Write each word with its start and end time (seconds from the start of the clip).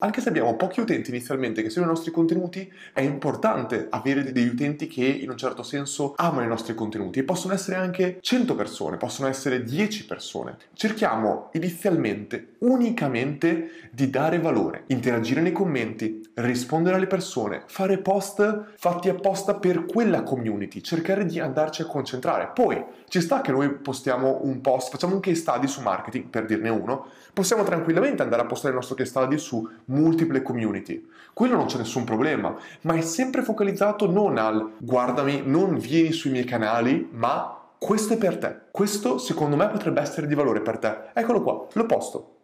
Anche 0.00 0.20
se 0.20 0.28
abbiamo 0.28 0.54
pochi 0.54 0.78
utenti 0.78 1.10
inizialmente 1.10 1.60
che 1.60 1.70
seguono 1.70 1.90
i 1.90 1.94
nostri 1.96 2.12
contenuti, 2.12 2.72
è 2.92 3.00
importante 3.00 3.88
avere 3.90 4.30
degli 4.30 4.46
utenti 4.46 4.86
che 4.86 5.04
in 5.04 5.28
un 5.28 5.36
certo 5.36 5.64
senso 5.64 6.14
amano 6.16 6.44
i 6.44 6.48
nostri 6.48 6.72
contenuti 6.76 7.18
e 7.18 7.24
possono 7.24 7.52
essere 7.52 7.78
anche 7.78 8.18
100 8.20 8.54
persone, 8.54 8.96
possono 8.96 9.26
essere 9.26 9.64
10 9.64 10.06
persone. 10.06 10.56
Cerchiamo 10.72 11.50
inizialmente 11.54 12.54
unicamente 12.58 13.88
di 13.90 14.08
dare 14.08 14.38
valore, 14.38 14.84
interagire 14.86 15.40
nei 15.40 15.50
commenti, 15.50 16.30
rispondere 16.34 16.94
alle 16.94 17.08
persone, 17.08 17.64
fare 17.66 17.98
post 17.98 18.74
fatti 18.76 19.08
apposta 19.08 19.56
per 19.56 19.84
quella 19.84 20.22
community, 20.22 20.80
cercare 20.80 21.26
di 21.26 21.40
andarci 21.40 21.82
a 21.82 21.86
concentrare. 21.86 22.52
Poi 22.54 22.84
ci 23.08 23.20
sta 23.20 23.40
che 23.40 23.50
noi 23.50 23.72
postiamo 23.72 24.42
un 24.44 24.60
post, 24.60 24.90
facciamo 24.90 25.14
un 25.14 25.20
case 25.20 25.40
study 25.40 25.66
su 25.66 25.80
marketing, 25.80 26.26
per 26.26 26.44
dirne 26.44 26.68
uno, 26.68 27.06
possiamo 27.32 27.64
tranquillamente 27.64 28.22
andare 28.22 28.42
a 28.42 28.46
postare 28.46 28.68
il 28.68 28.76
nostro 28.76 28.94
case 28.94 29.10
study 29.10 29.38
su 29.38 29.68
multiple 29.88 30.42
community. 30.42 31.06
Quello 31.32 31.56
non 31.56 31.66
c'è 31.66 31.78
nessun 31.78 32.04
problema, 32.04 32.56
ma 32.82 32.94
è 32.94 33.00
sempre 33.00 33.42
focalizzato 33.42 34.10
non 34.10 34.38
al 34.38 34.72
guardami, 34.78 35.42
non 35.44 35.78
vieni 35.78 36.12
sui 36.12 36.30
miei 36.30 36.44
canali, 36.44 37.08
ma 37.12 37.56
questo 37.78 38.14
è 38.14 38.18
per 38.18 38.38
te. 38.38 38.56
Questo 38.70 39.18
secondo 39.18 39.56
me 39.56 39.68
potrebbe 39.68 40.00
essere 40.00 40.26
di 40.26 40.34
valore 40.34 40.60
per 40.62 40.78
te. 40.78 40.96
Eccolo 41.12 41.42
qua, 41.42 41.66
lo 41.72 41.86
posto. 41.86 42.37